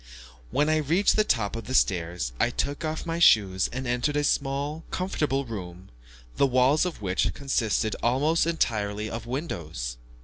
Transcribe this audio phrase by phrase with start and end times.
[0.49, 4.17] When I reached the top of the stairs, I took off my shoes, and entered
[4.17, 5.89] a small, comfortable room,
[6.37, 9.97] the walls of which consisted almost entirely of windows.